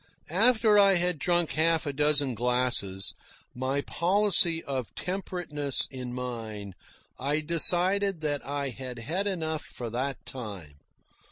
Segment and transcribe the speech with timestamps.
[0.31, 3.13] After I had drunk half a dozen glasses,
[3.53, 6.73] my policy of temperateness in mind,
[7.19, 10.79] I decided that I had had enough for that time.